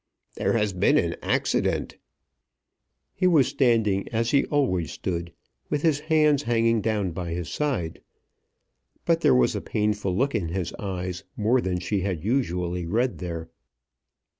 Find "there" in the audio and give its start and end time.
0.33-0.53, 9.21-9.35, 13.19-13.49